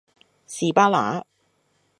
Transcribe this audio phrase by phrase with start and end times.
[0.47, 1.23] 士巴拿